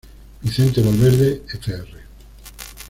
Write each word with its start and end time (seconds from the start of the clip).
Vicente 0.41 0.81
Valverde, 0.81 1.43
fr. 1.47 1.87